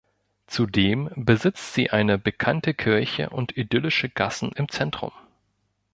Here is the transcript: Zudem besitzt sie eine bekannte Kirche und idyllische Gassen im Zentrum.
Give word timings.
Zudem 0.47 1.11
besitzt 1.15 1.75
sie 1.75 1.91
eine 1.91 2.17
bekannte 2.17 2.73
Kirche 2.73 3.29
und 3.29 3.55
idyllische 3.55 4.09
Gassen 4.09 4.51
im 4.51 4.67
Zentrum. 4.67 5.11